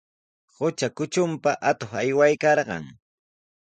[0.55, 2.83] Qutra kutrunpa atuq aywaykarqan.